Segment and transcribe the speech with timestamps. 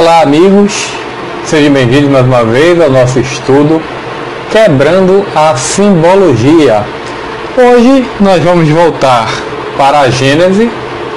[0.00, 0.88] Olá, amigos,
[1.44, 3.82] sejam bem-vindos mais uma vez ao nosso estudo
[4.50, 6.82] Quebrando a Simbologia.
[7.54, 9.28] Hoje nós vamos voltar
[9.76, 10.70] para a Gênese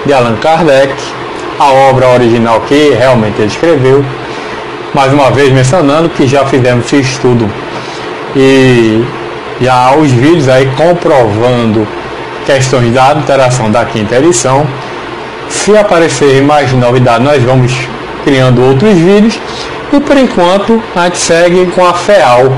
[0.06, 0.94] de Allan Kardec,
[1.58, 4.04] a obra original que realmente ele escreveu.
[4.94, 7.50] Mais uma vez mencionando que já fizemos esse estudo
[8.36, 9.02] e
[9.62, 11.88] já há os vídeos aí comprovando
[12.46, 14.68] questões da alteração da quinta edição.
[15.48, 17.72] Se aparecer mais novidades, nós vamos
[18.23, 19.40] criando outros vídeos.
[19.91, 22.54] E por enquanto a gente segue com a FEAL.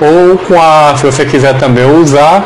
[0.00, 2.44] Ou com a, se você quiser também usar,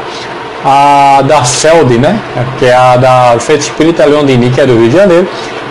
[0.64, 2.18] a da CELD, né?
[2.58, 5.28] Que é a da Centro Espírita Leondini, que é do Rio de Janeiro,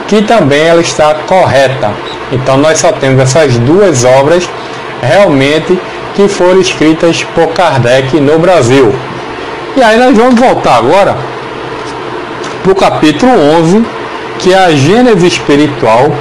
[0.07, 1.91] que também ela está correta.
[2.31, 4.47] Então nós só temos essas duas obras
[5.01, 5.77] realmente
[6.15, 8.93] que foram escritas por Kardec no Brasil.
[9.75, 11.17] E aí nós vamos voltar agora
[12.61, 13.83] para o capítulo 11,
[14.37, 16.11] que é a Gênese Espiritual,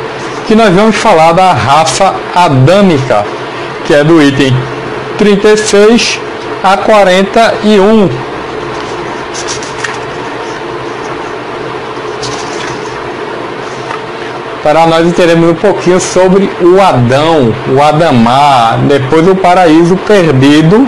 [0.47, 3.25] que nós vamos falar da raça adâmica,
[3.85, 4.55] que é do item
[5.19, 6.21] 36
[6.63, 8.09] a 41.
[14.63, 20.87] Para nós entendermos um pouquinho sobre o Adão, o Adamar, depois o paraíso perdido,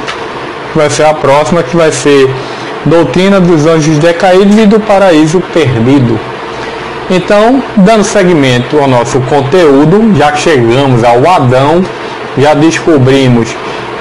[0.71, 2.33] que vai ser a próxima, que vai ser
[2.85, 6.19] doutrina dos anjos decaídos e do paraíso perdido.
[7.11, 11.85] Então, dando seguimento ao nosso conteúdo, já que chegamos ao Adão,
[12.39, 13.55] já descobrimos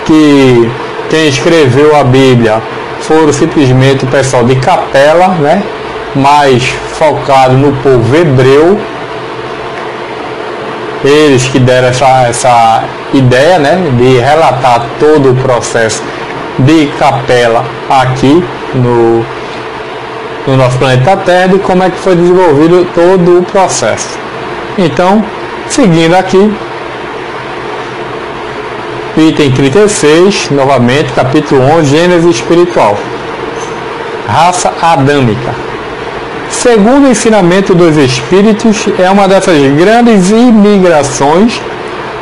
[0.06, 0.72] que
[1.10, 2.62] quem escreveu a Bíblia
[3.02, 5.62] foram simplesmente o pessoal de capela, né?
[6.16, 6.64] mais
[6.98, 8.80] focado no povo hebreu,
[11.04, 16.02] eles que deram essa, essa ideia né, de relatar todo o processo
[16.60, 18.44] de capela aqui
[18.74, 19.26] no,
[20.46, 24.18] no nosso planeta Terra e como é que foi desenvolvido todo o processo.
[24.78, 25.24] Então,
[25.70, 26.52] seguindo aqui,
[29.18, 32.98] item 36, novamente, capítulo 11, Gênesis Espiritual.
[34.28, 35.54] Raça adâmica.
[36.50, 41.62] Segundo o ensinamento dos espíritos, é uma dessas grandes imigrações,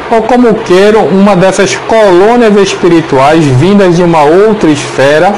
[0.10, 5.34] ou como queiram, uma dessas colônias espirituais vindas de uma outra esfera,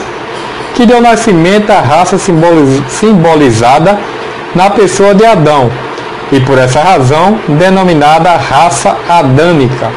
[0.74, 4.00] que deu nascimento à raça simbolizada
[4.56, 5.70] na pessoa de Adão,
[6.32, 9.92] e por essa razão denominada raça adâmica.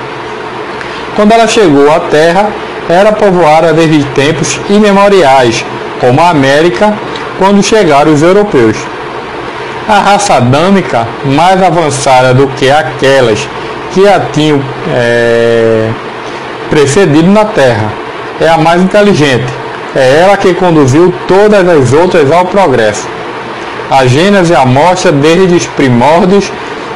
[1.15, 2.49] Quando ela chegou à Terra,
[2.89, 5.65] era povoada desde tempos imemoriais,
[6.01, 6.93] como a América,
[7.39, 8.77] quando chegaram os europeus.
[9.89, 13.49] A raça adâmica, mais avançada do que aquelas
[13.93, 14.61] que a tinham
[14.95, 15.89] é,
[16.69, 17.93] precedido na Terra,
[18.41, 19.66] é a mais inteligente.
[19.97, 23.09] É ela que conduziu todas as outras ao progresso.
[23.91, 26.53] A Gênese a mostra desde os primórdios,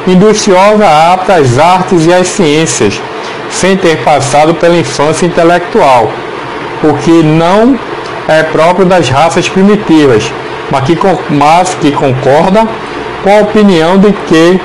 [0.07, 3.01] industriosa apta às artes e às ciências,
[3.49, 6.11] sem ter passado pela infância intelectual,
[6.83, 7.77] o que não
[8.27, 10.31] é próprio das raças primitivas,
[10.69, 10.97] mas que,
[11.29, 12.67] mas que concorda
[13.23, 14.59] com a opinião de que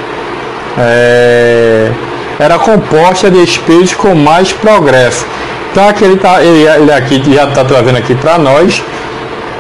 [0.78, 1.91] é,
[2.38, 5.26] era composta de espíritos com mais progresso.
[5.76, 8.82] Então aqui ele, tá, ele, ele aqui já está trazendo aqui para nós,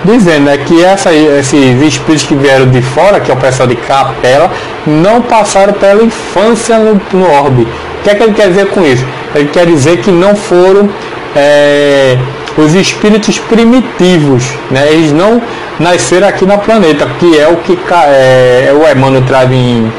[0.02, 3.76] dizendo né, que essa, esses espíritos que vieram de fora, que é o pessoal de
[3.76, 4.50] capela,
[4.86, 7.64] não passaram pela infância no, no orbe.
[7.64, 9.04] O que é que ele quer dizer com isso?
[9.34, 10.88] Ele quer dizer que não foram
[11.36, 12.16] é,
[12.56, 14.90] os espíritos primitivos, né?
[14.90, 15.42] eles não
[15.78, 19.92] nasceram aqui no planeta, que é o que é, é o Emmanuel traz em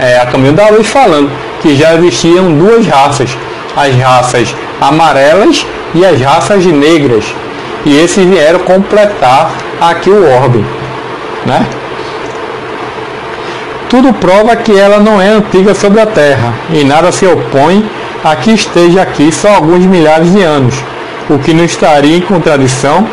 [0.00, 1.30] é, A Caminho da Luz falando,
[1.60, 3.30] que já existiam duas raças,
[3.76, 4.52] as raças
[4.88, 7.24] amarelas e as raças negras.
[7.84, 9.50] E esses vieram completar
[9.80, 10.64] aqui o orbe.
[11.46, 11.66] Né?
[13.88, 17.88] Tudo prova que ela não é antiga sobre a Terra e nada se opõe
[18.24, 20.74] a que esteja aqui só alguns milhares de anos
[21.28, 23.06] o que não estaria em contradição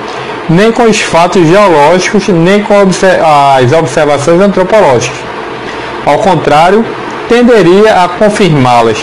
[0.49, 5.19] nem com os fatos geológicos, nem com as observações antropológicas.
[6.05, 6.83] Ao contrário,
[7.27, 8.97] tenderia a confirmá-las.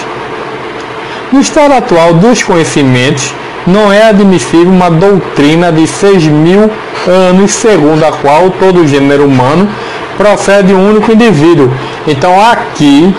[1.33, 3.35] No estado atual dos conhecimentos,
[3.67, 6.71] não é admissível uma doutrina de 6 mil
[7.07, 9.69] anos, segundo a qual todo o gênero humano
[10.17, 11.69] procede de um único indivíduo.
[12.07, 13.13] Então, aqui,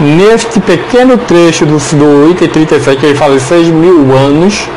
[0.00, 4.68] neste pequeno trecho do, do item 37, que ele fala de 6 mil anos,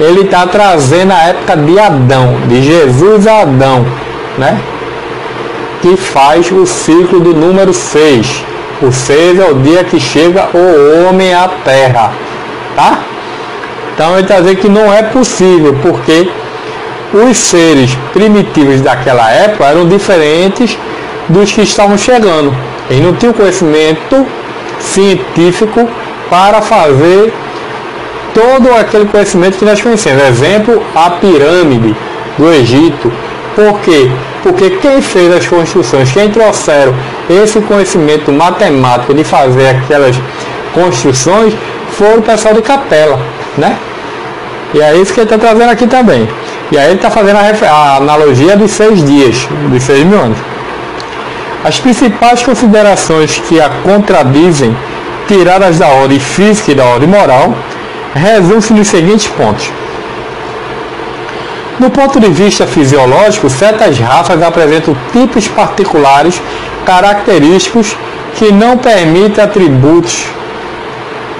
[0.00, 3.86] ele está trazendo a época de Adão, de Jesus a Adão,
[4.38, 4.58] né?
[5.82, 8.55] Que faz o ciclo do número 6.
[8.82, 12.12] O 6 é o dia que chega o homem à terra,
[12.74, 12.98] tá?
[13.94, 16.28] Então ele está dizendo que não é possível, porque
[17.14, 20.76] os seres primitivos daquela época eram diferentes
[21.28, 22.54] dos que estavam chegando.
[22.90, 24.26] Eles não tinham conhecimento
[24.78, 25.88] científico
[26.28, 27.32] para fazer
[28.34, 30.22] todo aquele conhecimento que nós conhecemos.
[30.24, 31.96] Exemplo, a pirâmide
[32.36, 33.10] do Egito.
[33.54, 34.10] Por quê?
[34.46, 36.94] Porque quem fez as construções, quem trouxeram
[37.28, 40.14] esse conhecimento matemático de fazer aquelas
[40.72, 41.52] construções,
[41.90, 43.18] foi o pessoal de capela,
[43.58, 43.76] né?
[44.72, 46.28] E é isso que ele está trazendo aqui também.
[46.70, 50.38] E aí ele está fazendo a, a, analogia dos seis dias, dos seis mil anos.
[51.64, 54.76] As principais considerações que a contradizem,
[55.26, 57.52] tiradas da ordem física e da ordem moral,
[58.14, 59.72] resumem-se nos seguintes pontos.
[61.78, 66.40] Do ponto de vista fisiológico, certas raças apresentam tipos particulares
[66.86, 67.96] característicos
[68.34, 70.24] que não permitem atributos,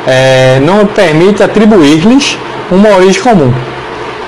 [0.06, 2.38] é, não permite atribuir-lhes
[2.70, 3.52] uma origem comum.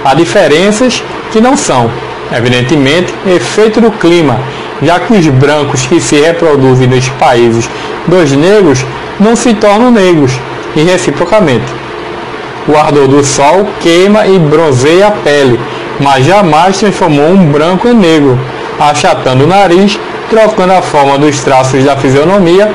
[0.05, 1.91] Há diferenças que não são,
[2.35, 4.41] evidentemente, efeito do clima,
[4.83, 7.69] já que os brancos que se reproduzem nos países
[8.07, 8.85] dos negros
[9.21, 10.33] não se tornam negros,
[10.75, 11.67] e reciprocamente.
[12.67, 15.59] O ardor do sol queima e bronzeia a pele,
[16.01, 18.39] mas jamais transformou um branco em negro,
[18.79, 19.99] achatando o nariz,
[20.31, 22.71] trocando a forma dos traços da fisionomia,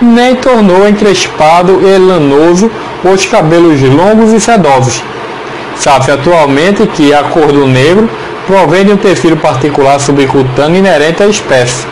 [0.00, 2.70] nem tornou encrespado e lanoso
[3.04, 5.02] os cabelos longos e sedosos.
[5.76, 8.08] Sabe-se atualmente que a cor do negro
[8.46, 11.86] provém de um tecido particular subcutâneo inerente à espécie.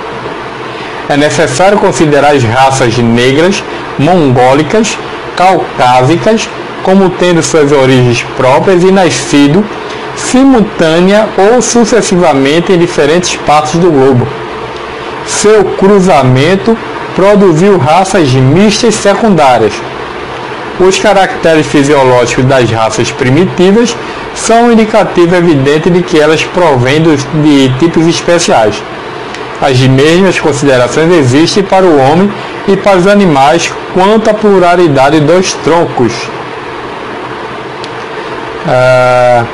[1.08, 3.62] É necessário considerar as raças negras,
[3.98, 4.98] mongólicas,
[5.36, 6.48] caucásicas,
[6.82, 9.64] como tendo suas origens próprias e nascido
[10.16, 14.26] simultânea ou sucessivamente em diferentes partes do globo.
[15.26, 16.76] Seu cruzamento
[17.14, 19.72] produziu raças mistas secundárias.
[20.78, 23.96] Os caracteres fisiológicos das raças primitivas
[24.34, 28.82] são um indicativo evidente de que elas provêm de tipos especiais.
[29.60, 32.30] As mesmas considerações existem para o homem
[32.68, 36.12] e para os animais quanto à pluralidade dos troncos.
[38.68, 39.44] Ah,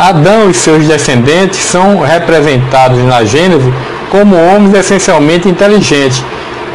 [0.00, 3.70] Adão e seus descendentes são representados na Gênesis
[4.10, 6.24] como homens essencialmente inteligentes,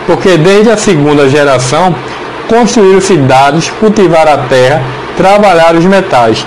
[0.05, 1.95] porque desde a segunda geração
[2.47, 4.83] construíram cidades, cultivaram a terra,
[5.17, 6.45] trabalharam os metais.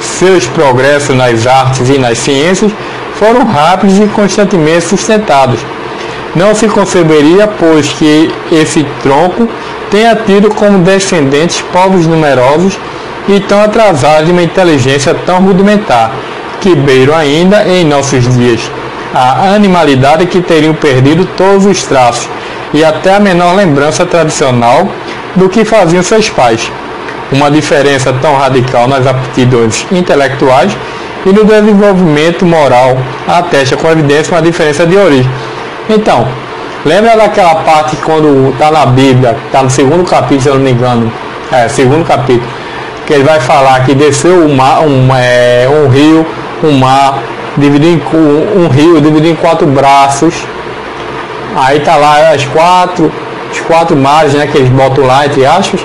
[0.00, 2.72] Seus progressos nas artes e nas ciências
[3.18, 5.60] foram rápidos e constantemente sustentados.
[6.34, 9.46] Não se conceberia, pois, que esse tronco
[9.90, 12.78] tenha tido como descendentes povos numerosos
[13.28, 16.12] e tão atrasados de uma inteligência tão rudimentar,
[16.60, 18.70] que beiram ainda em nossos dias
[19.14, 22.28] a animalidade que teriam perdido todos os traços
[22.72, 24.88] e até a menor lembrança tradicional
[25.36, 26.70] do que faziam seus pais.
[27.30, 30.76] Uma diferença tão radical nas aptidões intelectuais
[31.24, 35.30] e no desenvolvimento moral atesta com evidência uma diferença de origem.
[35.88, 36.26] Então,
[36.84, 40.72] lembra daquela parte quando está na Bíblia, está no segundo capítulo, se eu não me
[40.72, 41.12] engano,
[41.52, 42.48] é, segundo capítulo,
[43.06, 46.26] que ele vai falar que desceu um, mar, um, é, um rio,
[46.62, 47.22] um mar,
[47.56, 50.34] dividido em, um, um rio dividido em quatro braços,
[51.56, 53.12] aí tá lá as quatro,
[53.52, 55.80] os quatro mares, né, que eles botam lá, entre aspas,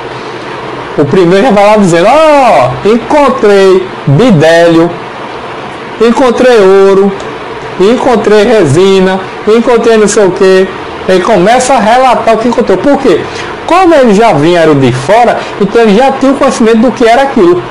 [0.97, 4.89] o primeiro já vai lá dizendo, ó, oh, encontrei bidélio,
[6.01, 7.11] encontrei ouro,
[7.79, 10.67] encontrei resina, encontrei não sei o que.
[11.07, 12.77] Ele começa a relatar o que encontrou.
[12.77, 13.21] Por quê?
[13.69, 17.61] Como eles já vieram de fora, então eles já tinham conhecimento do que era aquilo.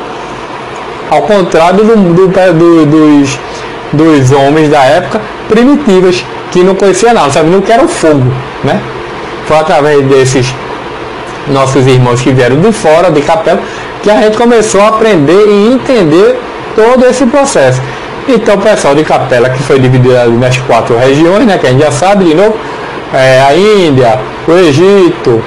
[1.10, 3.38] Ao contrário do, do, do, dos,
[3.92, 8.32] dos homens da época primitivas, que não conheciam nada, sabiam o que era o fogo.
[8.62, 8.80] Né?
[9.46, 10.54] Foi através desses
[11.48, 13.58] nossos irmãos que vieram de fora, de capela,
[14.00, 16.40] que a gente começou a aprender e entender
[16.76, 17.82] todo esse processo.
[18.28, 21.82] Então o pessoal de capela, que foi dividido nas quatro regiões, né, que a gente
[21.82, 22.56] já sabe de novo,
[23.12, 25.42] é, a Índia, o Egito,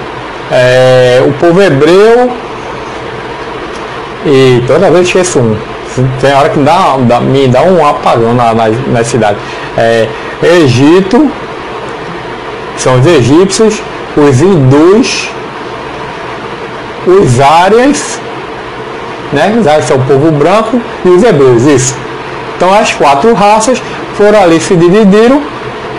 [0.52, 2.30] é, o povo hebreu
[4.26, 5.58] e toda vez esqueço um.
[6.20, 9.38] Tem hora que dá, dá, me dá um apagão na, na, na cidade.
[9.78, 10.08] É,
[10.44, 11.30] Egito,
[12.78, 13.82] são os egípcios,
[14.16, 15.30] os hindus,
[17.06, 18.20] os árias,
[19.32, 19.56] né?
[19.60, 21.96] Os árias são o povo branco e os hebreus, isso.
[22.56, 23.82] Então as quatro raças
[24.16, 25.42] foram ali, se dividiram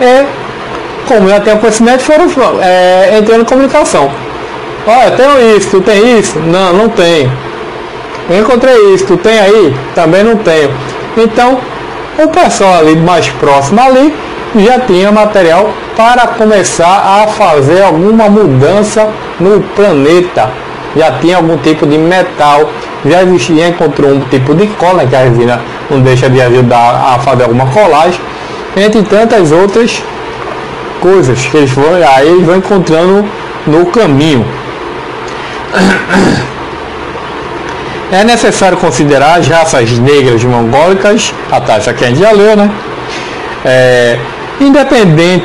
[0.01, 0.25] e,
[1.07, 2.25] como já tem conhecimento, foram
[2.61, 4.11] é, entrando em comunicação.
[4.85, 6.37] Olha, tenho isso, tu tem isso?
[6.39, 7.31] Não, não tenho.
[8.29, 9.73] Eu encontrei isso, tu tem aí?
[9.95, 10.69] Também não tenho.
[11.15, 11.57] Então,
[12.21, 14.13] o pessoal ali mais próximo ali
[14.55, 19.09] já tinha material para começar a fazer alguma mudança
[19.39, 20.49] no planeta.
[20.95, 22.69] Já tinha algum tipo de metal,
[23.05, 27.19] já existia, encontrou um tipo de cola, que a resina não deixa de ajudar a
[27.19, 28.19] fazer alguma colagem,
[28.75, 30.03] entre tantas outras
[30.99, 33.25] coisas que eles vão, aí eles vão encontrando
[33.65, 34.45] no caminho.
[38.11, 42.69] É necessário considerar as raças negras mongólicas, a taxa que a gente já leu, né?
[43.65, 44.19] É,
[44.61, 45.43] independente,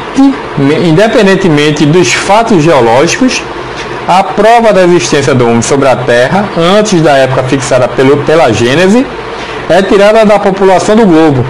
[0.84, 3.42] independentemente dos fatos geológicos,
[4.06, 6.46] a prova da existência do homem sobre a Terra,
[6.78, 9.06] antes da época fixada pelo, pela Gênese,
[9.70, 11.46] é tirada da população do globo,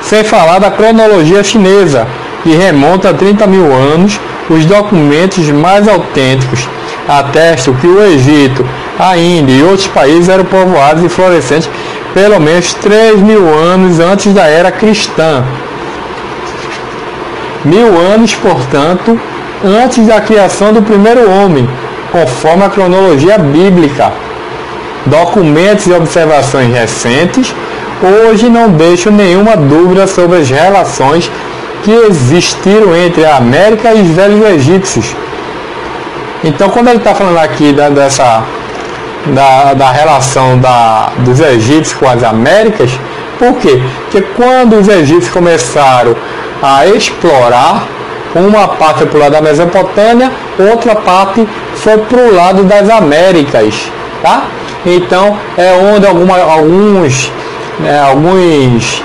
[0.00, 2.06] sem falar da cronologia chinesa,
[2.44, 6.68] que remonta a 30 mil anos, os documentos mais autênticos
[7.08, 8.64] atestam que o Egito,
[8.98, 11.68] a Índia e outros países eram povoados e florescentes
[12.14, 15.44] pelo menos 3 mil anos antes da era cristã.
[17.64, 19.18] Mil anos, portanto,
[19.64, 21.68] antes da criação do primeiro homem,
[22.10, 24.12] conforme a cronologia bíblica.
[25.06, 27.54] Documentos e observações recentes
[28.28, 31.30] hoje não deixam nenhuma dúvida sobre as relações
[31.82, 35.16] que existiram entre a América e os velhos egípcios.
[36.44, 38.42] Então, quando ele está falando aqui da, dessa
[39.26, 42.90] da, da relação da, dos egípcios com as Américas,
[43.38, 43.80] por quê?
[44.02, 46.16] Porque quando os egípcios começaram
[46.62, 47.86] a explorar,
[48.34, 51.46] uma parte para o lado da Mesopotâmia, outra parte
[51.76, 53.90] foi para o lado das Américas,
[54.22, 54.44] tá?
[54.86, 57.30] Então é onde alguma, alguns,
[57.78, 59.02] né, alguns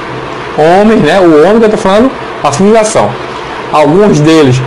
[0.57, 2.11] homens, né, o homem que eu estou falando,
[2.43, 3.09] a civilização,
[3.71, 4.61] alguns deles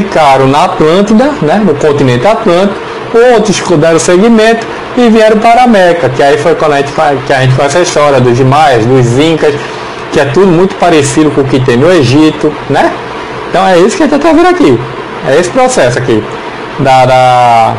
[0.00, 2.74] ficaram na Atlântida, né, no continente Atlântico,
[3.34, 6.92] outros deram segmento e vieram para a América, que aí foi quando a gente,
[7.26, 9.54] que a gente conhece a história dos maias, dos incas,
[10.12, 12.92] que é tudo muito parecido com o que tem no Egito, né?
[13.48, 14.78] Então é isso que a gente está vendo aqui.
[15.28, 16.22] É esse processo aqui.
[16.78, 17.74] Da, da,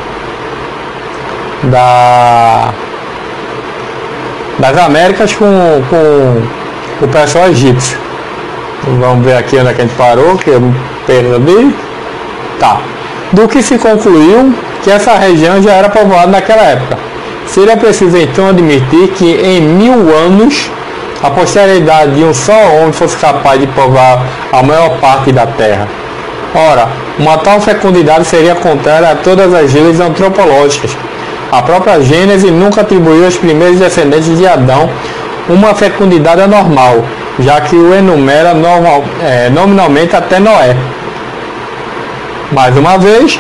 [1.64, 2.74] da
[4.60, 7.98] das Américas com, com o pessoal egípcio.
[9.00, 10.62] Vamos ver aqui onde é que a gente parou, que eu
[11.06, 11.74] perdi.
[12.64, 12.80] Tá.
[13.34, 16.98] Do que se concluiu que essa região já era povoada naquela época.
[17.46, 20.72] Seria preciso então admitir que em mil anos
[21.22, 25.90] a posteridade de um só homem fosse capaz de povoar a maior parte da terra.
[26.56, 26.88] Ora,
[27.20, 30.96] uma tal fecundidade seria contrária a todas as leis antropológicas.
[31.52, 34.90] A própria Gênese nunca atribuiu aos primeiros descendentes de Adão
[35.50, 37.04] uma fecundidade anormal,
[37.40, 40.78] já que o enumera normal, é, nominalmente até Noé.
[42.54, 43.40] Mais uma vez,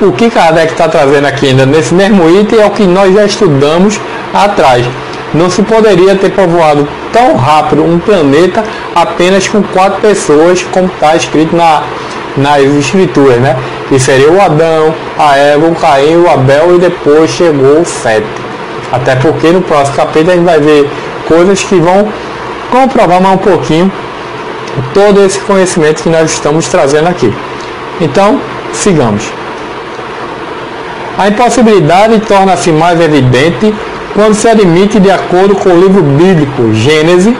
[0.00, 3.24] o que Kardec está trazendo aqui ainda nesse mesmo item é o que nós já
[3.24, 4.00] estudamos
[4.32, 4.86] atrás.
[5.34, 8.62] Não se poderia ter povoado tão rápido um planeta
[8.94, 11.82] apenas com quatro pessoas, como está escrito na,
[12.36, 13.56] nas escrituras, né?
[13.88, 18.26] Que seria o Adão, a Eva, o Caim, o Abel e depois chegou o Sete.
[18.92, 20.88] Até porque no próximo capítulo a gente vai ver
[21.26, 22.06] coisas que vão
[22.70, 23.90] comprovar mais um pouquinho
[24.94, 27.34] todo esse conhecimento que nós estamos trazendo aqui.
[28.00, 28.40] Então,
[28.72, 29.24] sigamos.
[31.18, 33.74] A impossibilidade torna-se mais evidente
[34.14, 37.34] quando se admite, de acordo com o livro bíblico Gênesis,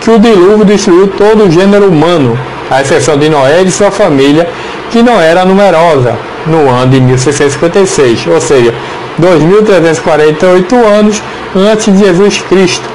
[0.00, 2.38] que o dilúvio destruiu todo o gênero humano,
[2.70, 4.48] à exceção de Noé e de sua família,
[4.90, 8.72] que não era numerosa, no ano de 1656, ou seja,
[9.20, 11.22] 2.348 anos
[11.54, 12.88] antes de Jesus Cristo.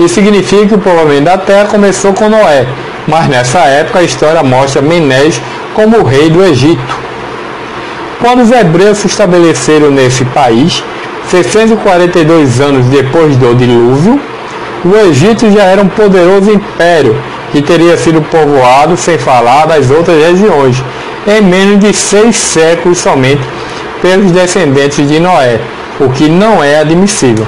[0.00, 2.66] Isso significa que o povoamento da terra começou com Noé,
[3.06, 5.40] mas nessa época a história mostra Menés
[5.78, 6.98] como rei do Egito.
[8.20, 10.82] Quando os hebreus se estabeleceram nesse país,
[11.30, 14.20] 642 anos depois do dilúvio,
[14.84, 17.16] o Egito já era um poderoso império
[17.52, 20.82] que teria sido povoado, sem falar das outras regiões,
[21.28, 23.42] em menos de seis séculos somente
[24.02, 25.60] pelos descendentes de Noé,
[26.00, 27.46] o que não é admissível.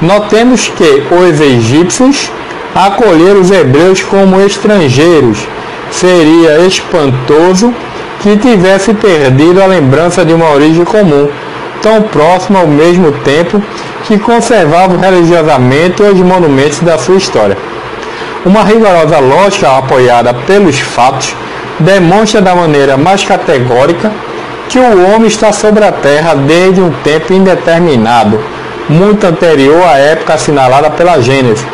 [0.00, 2.32] Notemos que os egípcios
[2.74, 5.38] acolheram os hebreus como estrangeiros.
[5.92, 7.72] Seria espantoso
[8.20, 11.28] que tivesse perdido a lembrança de uma origem comum,
[11.80, 13.62] tão próxima ao mesmo tempo
[14.04, 17.56] que conservava religiosamente os monumentos da sua história.
[18.44, 21.36] Uma rigorosa lógica apoiada pelos fatos
[21.78, 24.10] demonstra da maneira mais categórica
[24.68, 28.40] que o homem está sobre a terra desde um tempo indeterminado,
[28.88, 31.64] muito anterior à época assinalada pela Gênesis.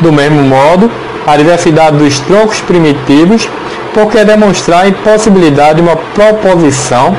[0.00, 0.90] Do mesmo modo,
[1.26, 3.48] a diversidade dos troncos primitivos
[3.92, 7.16] porque demonstrar a impossibilidade de uma proposição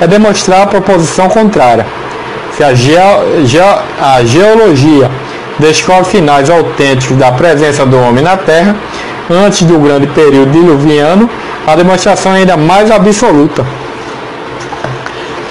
[0.00, 1.84] é demonstrar a proposição contrária.
[2.56, 2.68] Se a,
[4.16, 5.10] a geologia
[5.58, 8.76] descobre finais autênticos da presença do homem na Terra,
[9.30, 11.28] antes do grande período diluviano,
[11.66, 13.64] a demonstração é ainda mais absoluta.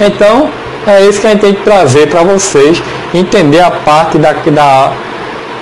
[0.02, 0.50] Então,
[0.88, 2.82] é isso que a gente tem que trazer para vocês,
[3.14, 4.92] entender a parte da, da,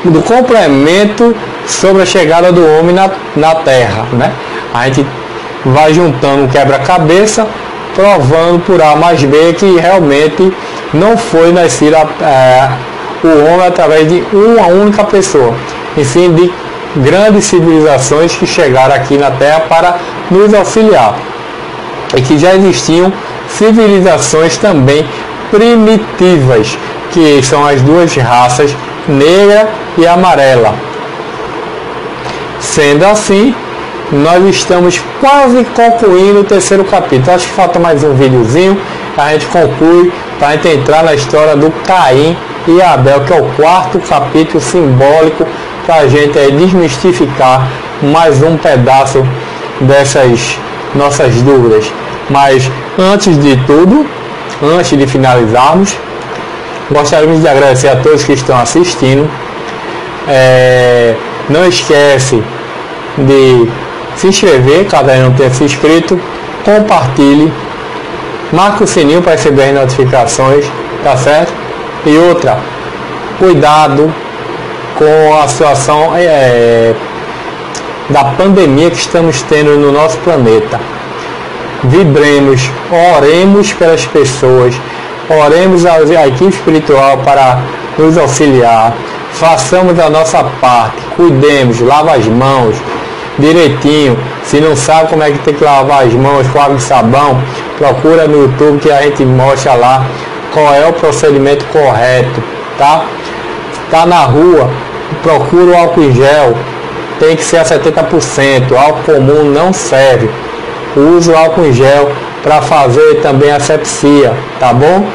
[0.05, 1.35] do complemento
[1.67, 4.05] sobre a chegada do homem na, na Terra.
[4.13, 4.31] Né?
[4.73, 5.05] A gente
[5.65, 7.45] vai juntando um quebra-cabeça,
[7.93, 10.51] provando por A mais B que realmente
[10.93, 12.69] não foi nascido é,
[13.23, 15.53] o homem através de uma única pessoa,
[15.97, 16.51] e sim de
[16.97, 19.97] grandes civilizações que chegaram aqui na Terra para
[20.31, 21.15] nos auxiliar.
[22.15, 23.11] E que já existiam
[23.49, 25.05] civilizações também
[25.51, 26.77] primitivas,
[27.11, 28.75] que são as duas raças,
[29.07, 30.86] negra e amarela.
[32.59, 33.53] Sendo assim,
[34.11, 37.35] nós estamos quase concluindo o terceiro capítulo.
[37.35, 38.79] Acho que falta mais um videozinho,
[39.17, 42.37] a gente conclui para gente entrar na história do Caim
[42.67, 45.45] e Abel, que é o quarto capítulo simbólico
[45.85, 47.67] para a gente aí desmistificar
[48.01, 49.25] mais um pedaço
[49.81, 50.57] dessas
[50.93, 51.91] nossas dúvidas.
[52.29, 54.05] Mas antes de tudo,
[54.61, 55.97] antes de finalizarmos,
[56.91, 59.29] gostaríamos de agradecer a todos que estão assistindo.
[60.27, 61.15] É,
[61.49, 62.41] não esquece
[63.17, 63.69] de
[64.15, 66.19] se inscrever, caso ainda não tenha se inscrito,
[66.63, 67.51] compartilhe,
[68.51, 70.65] marque o sininho para receber as notificações,
[71.03, 71.53] tá certo?
[72.05, 72.57] E outra,
[73.39, 74.13] cuidado
[74.95, 76.93] com a situação é,
[78.09, 80.79] da pandemia que estamos tendo no nosso planeta.
[81.83, 82.69] Vibremos,
[83.17, 84.75] oremos pelas pessoas,
[85.29, 87.59] oremos a, a equipe espiritual para
[87.97, 88.93] nos auxiliar,
[89.37, 92.75] façamos a nossa parte, cuidemos, lava as mãos
[93.39, 94.17] direitinho.
[94.43, 97.41] Se não sabe como é que tem que lavar as mãos com água e sabão,
[97.77, 100.05] procura no YouTube que a gente mostra lá
[100.53, 102.43] qual é o procedimento correto,
[102.77, 103.05] tá?
[103.91, 104.69] Tá na rua,
[105.21, 106.55] procura o álcool em gel,
[107.19, 110.29] tem que ser a 70%, álcool comum não serve.
[110.95, 115.05] Use o álcool em gel para fazer também a sepsia, tá bom?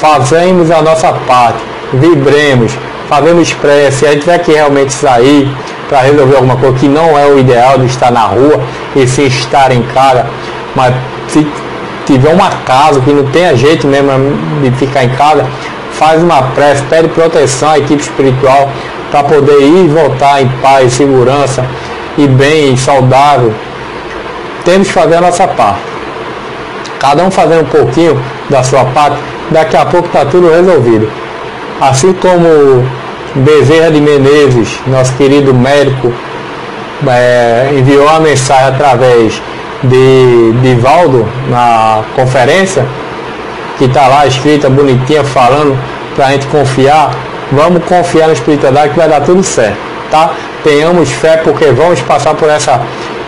[0.00, 1.58] Fazemos a nossa parte,
[1.92, 2.72] vibremos,
[3.08, 5.48] fazemos prece, se a gente tiver que realmente sair
[5.88, 8.60] para resolver alguma coisa que não é o ideal de estar na rua
[8.94, 10.26] e se estar em casa,
[10.74, 10.94] mas
[11.28, 11.46] se
[12.04, 14.10] tiver um acaso que não tenha jeito mesmo
[14.62, 15.46] de ficar em casa,
[15.92, 18.70] faz uma prece, pede proteção à equipe espiritual
[19.10, 21.64] para poder ir e voltar em paz, segurança
[22.18, 23.52] e bem e saudável.
[24.64, 25.80] Temos que fazer a nossa parte.
[26.98, 29.16] Cada um fazendo um pouquinho da sua parte,
[29.50, 31.08] daqui a pouco está tudo resolvido.
[31.80, 32.88] Assim como
[33.34, 36.12] Bezerra de Menezes, nosso querido médico,
[37.06, 39.42] é, enviou a mensagem através
[39.82, 42.86] de, de Valdo na conferência,
[43.76, 45.78] que está lá escrita bonitinha, falando
[46.14, 47.10] para a gente confiar.
[47.52, 49.76] Vamos confiar na espiritualidade que vai dar tudo certo,
[50.10, 50.30] tá?
[50.64, 52.80] Tenhamos fé porque vamos passar por essa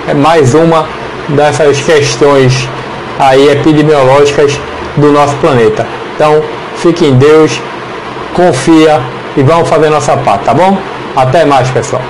[0.09, 0.87] é, mais uma
[1.29, 2.67] dessas questões
[3.19, 4.59] aí epidemiológicas
[4.97, 5.87] do nosso planeta.
[6.15, 6.43] Então,
[6.77, 7.61] fique em Deus,
[8.39, 9.01] confia
[9.37, 10.79] e vamos fazer nossa parte, tá bom?
[11.17, 12.01] Até mais, pessoal.